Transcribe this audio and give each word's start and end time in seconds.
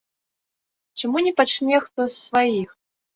Чаму 1.01 1.17
не 1.25 1.33
пачне 1.41 1.81
хто 1.85 2.01
з 2.07 2.15
сваіх? 2.25 2.73